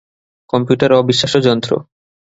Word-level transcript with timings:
Computer 0.53 0.91
অবিশ্বাস্য 0.93 1.37
যন্ত্র। 1.47 1.71